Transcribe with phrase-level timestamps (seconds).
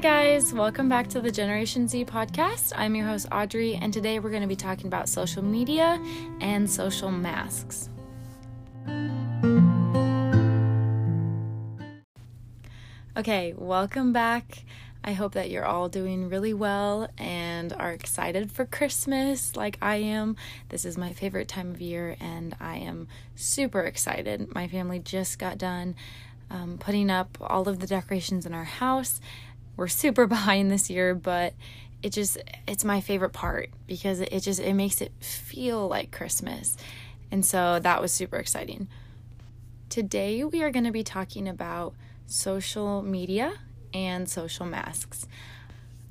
[0.00, 0.54] Guys.
[0.54, 2.72] Welcome back to the Generation Z podcast.
[2.74, 6.02] I'm your host, Audrey, and today we're going to be talking about social media
[6.40, 7.90] and social masks.
[13.14, 14.64] Okay, welcome back.
[15.04, 19.96] I hope that you're all doing really well and are excited for Christmas like I
[19.96, 20.34] am.
[20.70, 24.54] This is my favorite time of year, and I am super excited.
[24.54, 25.94] My family just got done
[26.50, 29.20] um, putting up all of the decorations in our house.
[29.76, 31.54] We're super behind this year, but
[32.02, 36.76] it just it's my favorite part because it just it makes it feel like Christmas.
[37.30, 38.88] And so that was super exciting.
[39.88, 41.94] Today we are going to be talking about
[42.26, 43.54] social media
[43.92, 45.26] and social masks.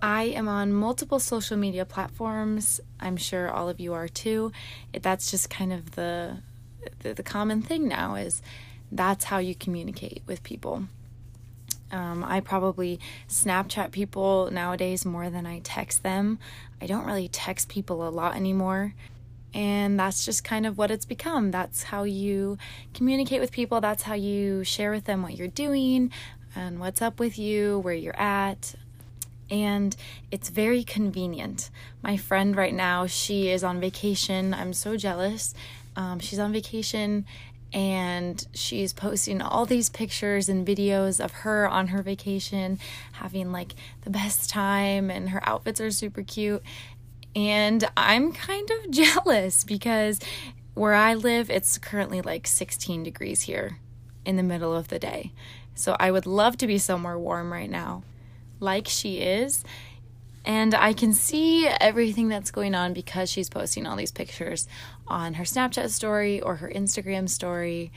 [0.00, 2.80] I am on multiple social media platforms.
[3.00, 4.52] I'm sure all of you are too.
[5.00, 6.38] That's just kind of the
[7.00, 8.40] the, the common thing now is
[8.90, 10.84] that's how you communicate with people.
[11.90, 16.38] Um, I probably Snapchat people nowadays more than I text them.
[16.80, 18.94] I don't really text people a lot anymore.
[19.54, 21.50] And that's just kind of what it's become.
[21.50, 22.58] That's how you
[22.92, 23.80] communicate with people.
[23.80, 26.12] That's how you share with them what you're doing
[26.54, 28.74] and what's up with you, where you're at.
[29.50, 29.96] And
[30.30, 31.70] it's very convenient.
[32.02, 34.52] My friend right now, she is on vacation.
[34.52, 35.54] I'm so jealous.
[35.96, 37.24] Um, she's on vacation
[37.72, 42.78] and she's posting all these pictures and videos of her on her vacation
[43.12, 46.62] having like the best time and her outfits are super cute.
[47.36, 50.18] And i'm kind of jealous because
[50.74, 53.78] where i live it's currently like 16 degrees here
[54.24, 55.32] in the middle of the day.
[55.74, 58.02] So i would love to be somewhere warm right now
[58.60, 59.64] like she is
[60.44, 64.66] and I can see everything that's going on because she's posting all these pictures
[65.06, 67.92] on her Snapchat story or her Instagram story.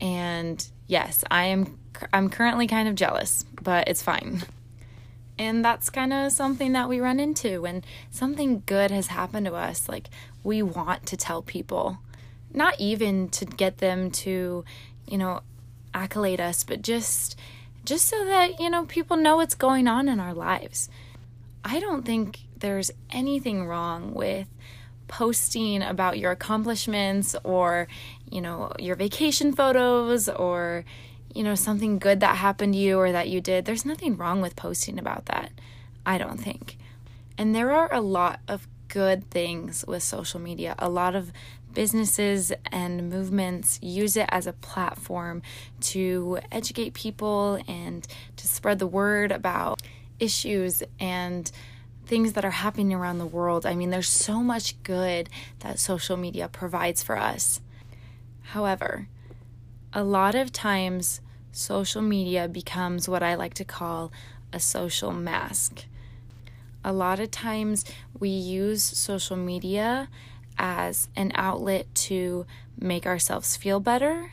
[0.00, 1.78] And yes, I am
[2.12, 4.44] I'm currently kind of jealous, but it's fine.
[5.38, 9.54] And that's kind of something that we run into when something good has happened to
[9.54, 9.88] us.
[9.88, 10.08] Like,
[10.42, 11.98] we want to tell people,
[12.52, 14.64] not even to get them to,
[15.06, 15.42] you know,
[15.94, 17.38] accolade us, but just
[17.84, 20.90] just so that, you know, people know what's going on in our lives.
[21.64, 24.48] I don't think there's anything wrong with
[25.06, 27.88] posting about your accomplishments or,
[28.30, 30.84] you know, your vacation photos or,
[31.34, 33.64] you know, something good that happened to you or that you did.
[33.64, 35.50] There's nothing wrong with posting about that.
[36.04, 36.78] I don't think.
[37.36, 40.74] And there are a lot of good things with social media.
[40.78, 41.32] A lot of
[41.72, 45.42] businesses and movements use it as a platform
[45.80, 49.80] to educate people and to spread the word about
[50.20, 51.50] issues and
[52.06, 53.66] things that are happening around the world.
[53.66, 55.28] I mean, there's so much good
[55.60, 57.60] that social media provides for us.
[58.42, 59.08] However,
[59.92, 61.20] a lot of times
[61.52, 64.10] social media becomes what I like to call
[64.52, 65.84] a social mask.
[66.84, 67.84] A lot of times
[68.18, 70.08] we use social media
[70.58, 72.46] as an outlet to
[72.78, 74.32] make ourselves feel better.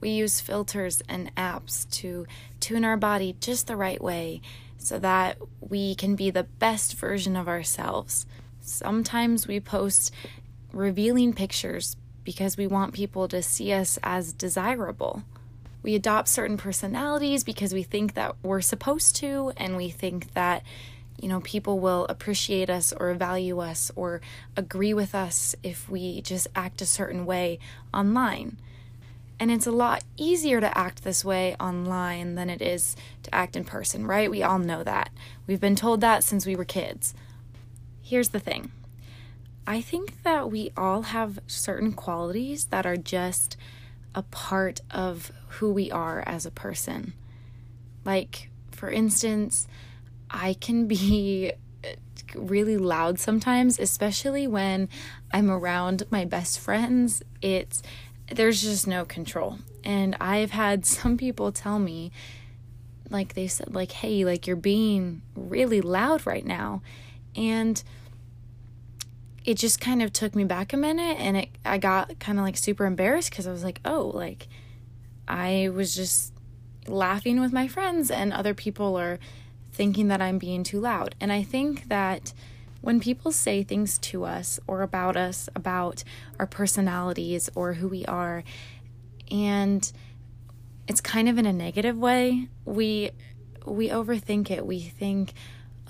[0.00, 2.26] We use filters and apps to
[2.60, 4.40] tune our body just the right way
[4.80, 8.26] so that we can be the best version of ourselves.
[8.62, 10.12] Sometimes we post
[10.72, 15.22] revealing pictures because we want people to see us as desirable.
[15.82, 20.62] We adopt certain personalities because we think that we're supposed to, and we think that,
[21.20, 24.22] you know, people will appreciate us or value us or
[24.56, 27.58] agree with us if we just act a certain way
[27.92, 28.56] online.
[29.40, 33.56] And it's a lot easier to act this way online than it is to act
[33.56, 34.30] in person, right?
[34.30, 35.08] We all know that.
[35.46, 37.14] We've been told that since we were kids.
[38.02, 38.70] Here's the thing
[39.66, 43.56] I think that we all have certain qualities that are just
[44.14, 47.14] a part of who we are as a person.
[48.04, 49.66] Like, for instance,
[50.28, 51.52] I can be
[52.34, 54.88] really loud sometimes, especially when
[55.32, 57.22] I'm around my best friends.
[57.40, 57.82] It's
[58.30, 59.58] there's just no control.
[59.84, 62.12] And I've had some people tell me,
[63.10, 66.82] like they said, like, hey, like you're being really loud right now.
[67.34, 67.82] And
[69.44, 72.44] it just kind of took me back a minute and it I got kind of
[72.44, 74.48] like super embarrassed because I was like, oh, like
[75.26, 76.32] I was just
[76.86, 79.18] laughing with my friends and other people are
[79.72, 81.14] thinking that I'm being too loud.
[81.20, 82.32] And I think that
[82.80, 86.02] when people say things to us or about us, about
[86.38, 88.42] our personalities or who we are,
[89.30, 89.92] and
[90.88, 93.10] it's kind of in a negative way, we
[93.66, 94.66] we overthink it.
[94.66, 95.34] We think,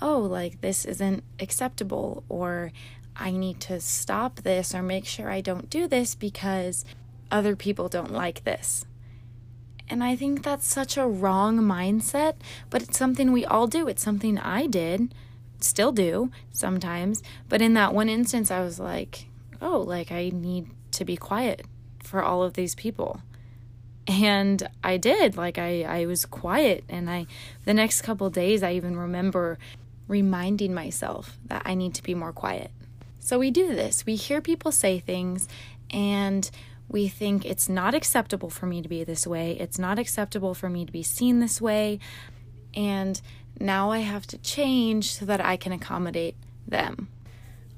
[0.01, 2.71] "Oh, like this isn't acceptable," or
[3.15, 6.85] "I need to stop this or make sure I don't do this because
[7.31, 8.85] other people don't like this."
[9.89, 12.35] And I think that's such a wrong mindset,
[12.69, 13.87] but it's something we all do.
[13.87, 15.13] It's something I did,
[15.63, 17.21] still do sometimes.
[17.49, 19.27] But in that one instance, I was like,
[19.61, 21.65] oh, like I need to be quiet
[22.03, 23.21] for all of these people.
[24.07, 25.37] And I did.
[25.37, 26.83] Like I, I was quiet.
[26.89, 27.27] And I,
[27.65, 29.57] the next couple days, I even remember
[30.07, 32.71] reminding myself that I need to be more quiet.
[33.19, 34.05] So we do this.
[34.05, 35.47] We hear people say things
[35.91, 36.49] and
[36.89, 39.57] we think it's not acceptable for me to be this way.
[39.59, 41.99] It's not acceptable for me to be seen this way.
[42.73, 43.21] And
[43.59, 46.35] now I have to change so that I can accommodate
[46.67, 47.09] them.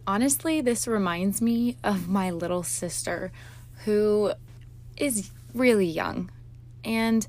[0.06, 3.32] Honestly, this reminds me of my little sister
[3.86, 4.34] who
[4.98, 6.30] is really young.
[6.84, 7.26] And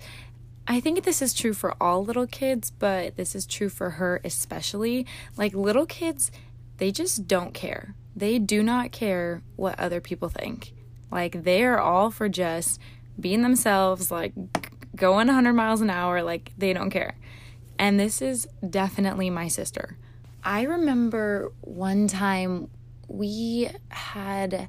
[0.67, 4.21] I think this is true for all little kids, but this is true for her
[4.25, 5.07] especially.
[5.37, 6.31] Like little kids,
[6.79, 7.95] they just don't care.
[8.17, 10.73] They do not care what other people think.
[11.11, 12.81] Like they're all for just
[13.21, 14.33] being themselves, like
[14.97, 17.17] going 100 miles an hour, like they don't care.
[17.79, 19.97] And this is definitely my sister.
[20.43, 22.71] I remember one time
[23.09, 24.69] we had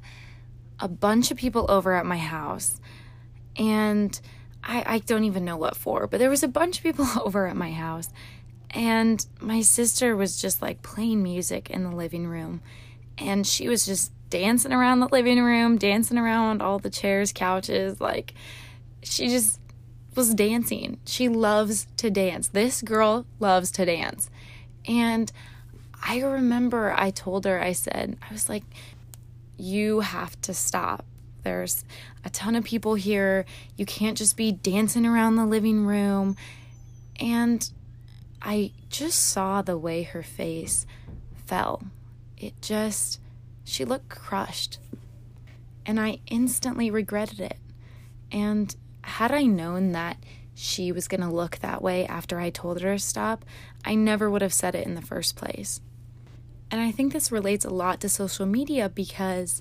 [0.80, 2.80] a bunch of people over at my house,
[3.56, 4.18] and
[4.62, 7.46] I, I don't even know what for, but there was a bunch of people over
[7.46, 8.08] at my house,
[8.70, 12.60] and my sister was just like playing music in the living room,
[13.18, 18.00] and she was just dancing around the living room, dancing around all the chairs, couches.
[18.00, 18.34] Like,
[19.02, 19.60] she just
[20.16, 20.98] was dancing.
[21.04, 22.48] She loves to dance.
[22.48, 24.30] This girl loves to dance.
[24.86, 25.30] And
[26.02, 28.64] I remember I told her, I said, I was like,
[29.58, 31.04] you have to stop.
[31.42, 31.84] There's
[32.24, 33.44] a ton of people here.
[33.76, 36.36] You can't just be dancing around the living room.
[37.20, 37.70] And
[38.42, 40.86] I just saw the way her face
[41.46, 41.82] fell.
[42.36, 43.20] It just
[43.64, 44.78] she looked crushed.
[45.84, 47.58] And I instantly regretted it.
[48.32, 48.74] And
[49.06, 50.18] had I known that
[50.54, 53.44] she was going to look that way after I told her to stop,
[53.84, 55.80] I never would have said it in the first place.
[56.70, 59.60] And I think this relates a lot to social media because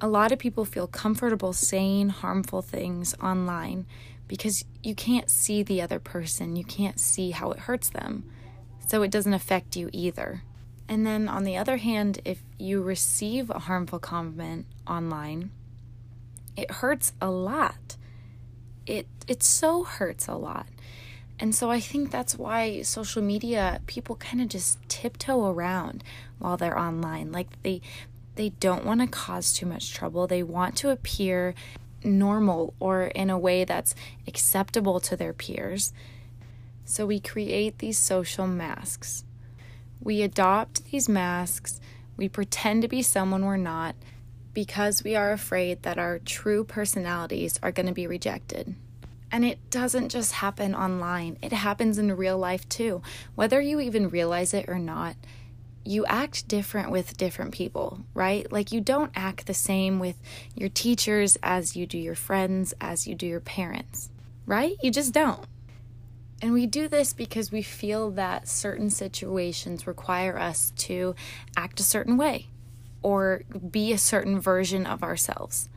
[0.00, 3.86] a lot of people feel comfortable saying harmful things online
[4.28, 8.24] because you can't see the other person, you can't see how it hurts them.
[8.86, 10.42] So it doesn't affect you either.
[10.88, 15.50] And then on the other hand, if you receive a harmful comment online,
[16.56, 17.96] it hurts a lot.
[18.86, 20.66] It it so hurts a lot.
[21.38, 26.04] And so I think that's why social media people kind of just tiptoe around
[26.38, 27.32] while they're online.
[27.32, 27.80] Like they
[28.36, 30.26] they don't want to cause too much trouble.
[30.26, 31.54] They want to appear
[32.04, 33.94] normal or in a way that's
[34.26, 35.92] acceptable to their peers.
[36.84, 39.24] So we create these social masks
[40.02, 41.80] we adopt these masks,
[42.16, 43.94] we pretend to be someone we're not
[44.54, 48.74] because we are afraid that our true personalities are going to be rejected.
[49.30, 53.00] And it doesn't just happen online, it happens in real life too.
[53.34, 55.16] Whether you even realize it or not,
[55.84, 58.50] you act different with different people, right?
[58.52, 60.16] Like you don't act the same with
[60.54, 64.10] your teachers as you do your friends, as you do your parents,
[64.46, 64.76] right?
[64.82, 65.44] You just don't.
[66.42, 71.14] And we do this because we feel that certain situations require us to
[71.56, 72.48] act a certain way
[73.02, 75.68] or be a certain version of ourselves.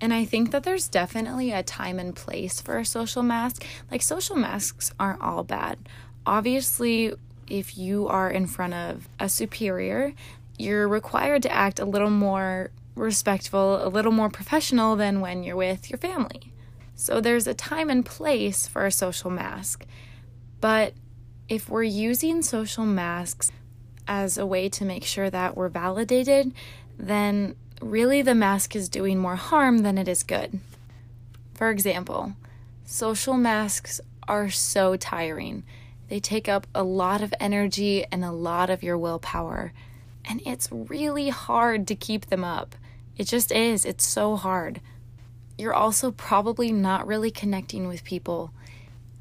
[0.00, 3.64] And I think that there's definitely a time and place for a social mask.
[3.90, 5.78] Like, social masks aren't all bad.
[6.24, 7.14] Obviously,
[7.48, 10.12] if you are in front of a superior,
[10.56, 15.56] you're required to act a little more respectful, a little more professional than when you're
[15.56, 16.52] with your family.
[16.94, 19.86] So there's a time and place for a social mask.
[20.60, 20.94] But
[21.48, 23.50] if we're using social masks
[24.08, 26.52] as a way to make sure that we're validated,
[26.98, 30.58] then really the mask is doing more harm than it is good.
[31.54, 32.32] For example,
[32.84, 35.62] social masks are so tiring.
[36.08, 39.72] They take up a lot of energy and a lot of your willpower,
[40.24, 42.74] and it's really hard to keep them up.
[43.16, 44.80] It just is, it's so hard
[45.58, 48.52] you're also probably not really connecting with people.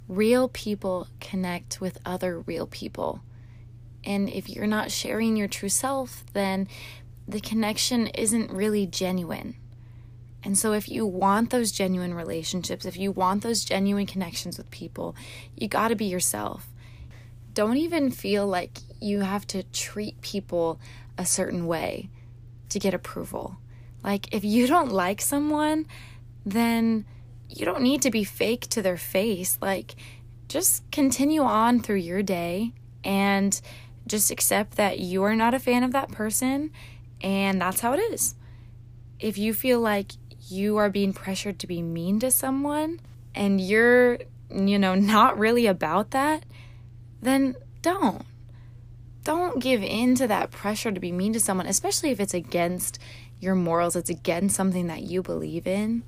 [0.08, 3.22] Real people connect with other real people.
[4.08, 6.70] And if you're not sharing your true self, then
[7.28, 9.56] the connection isn't really genuine.
[10.46, 14.72] And so, if you want those genuine relationships, if you want those genuine connections with
[14.72, 15.14] people,
[15.58, 16.68] you got to be yourself.
[17.54, 20.80] Don't even feel like you have to treat people
[21.18, 22.10] a certain way
[22.70, 23.58] to get approval.
[24.06, 25.86] Like, if you don't like someone,
[26.46, 27.04] then
[27.50, 29.58] you don't need to be fake to their face.
[29.62, 29.96] Like,
[30.48, 32.72] just continue on through your day
[33.04, 33.60] and
[34.08, 36.72] just accept that you are not a fan of that person
[37.22, 38.36] and that's how it is.
[39.20, 40.14] If you feel like
[40.48, 43.00] you are being pressured to be mean to someone
[43.34, 46.44] and you're, you know, not really about that,
[47.22, 48.24] then don't.
[49.24, 53.00] Don't give in to that pressure to be mean to someone, especially if it's against
[53.40, 56.04] your morals, it's against something that you believe in.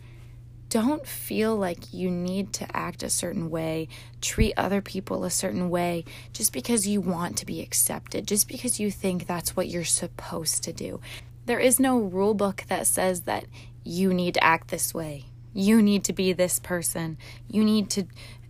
[0.69, 3.87] Don't feel like you need to act a certain way,
[4.21, 8.79] treat other people a certain way, just because you want to be accepted, just because
[8.79, 11.01] you think that's what you're supposed to do.
[11.47, 13.45] There is no rule book that says that
[13.83, 15.25] you need to act this way.
[15.53, 17.17] You need to be this person.
[17.49, 18.05] You need to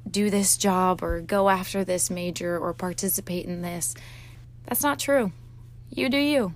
[0.09, 3.95] do this job or go after this major or participate in this.
[4.65, 5.31] That's not true.
[5.89, 6.53] You do you.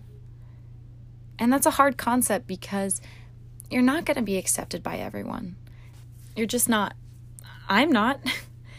[1.39, 3.01] And that's a hard concept because
[3.74, 5.56] you're not going to be accepted by everyone.
[6.36, 6.96] You're just not.
[7.68, 8.20] I'm not.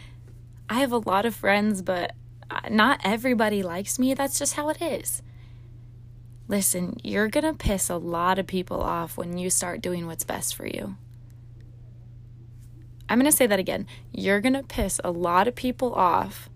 [0.69, 2.13] I have a lot of friends, but
[2.69, 4.13] not everybody likes me.
[4.13, 5.21] That's just how it is.
[6.47, 10.23] Listen, you're going to piss a lot of people off when you start doing what's
[10.23, 10.95] best for you.
[13.09, 13.87] I'm going to say that again.
[14.13, 16.49] You're going to piss a lot of people off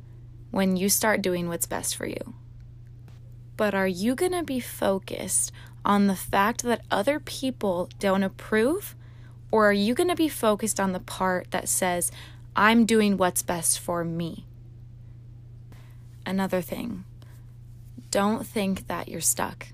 [0.49, 2.35] when you start doing what's best for you.
[3.57, 5.51] But are you going to be focused
[5.85, 8.95] on the fact that other people don't approve?
[9.51, 12.11] Or are you going to be focused on the part that says,
[12.55, 14.45] I'm doing what's best for me?
[16.25, 17.05] Another thing,
[18.11, 19.67] don't think that you're stuck.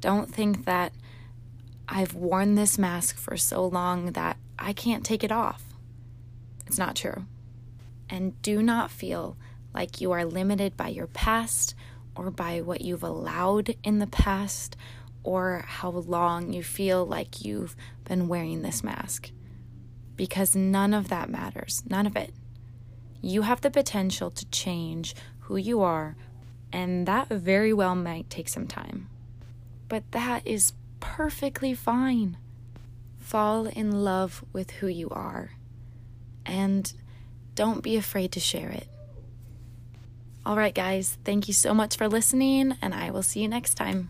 [0.00, 0.92] Don't think that
[1.88, 5.64] I've worn this mask for so long that I can't take it off.
[6.66, 7.24] It's not true.
[8.10, 9.36] And do not feel
[9.72, 11.74] like you are limited by your past
[12.18, 14.76] or by what you've allowed in the past
[15.22, 19.30] or how long you feel like you've been wearing this mask.
[20.16, 21.84] Because none of that matters.
[21.88, 22.34] None of it.
[23.22, 26.16] You have the potential to change who you are,
[26.72, 29.08] and that very well might take some time.
[29.88, 32.36] But that is perfectly fine.
[33.18, 35.52] Fall in love with who you are,
[36.44, 36.92] and
[37.54, 38.88] don't be afraid to share it.
[40.48, 43.74] All right, guys, thank you so much for listening, and I will see you next
[43.74, 44.08] time.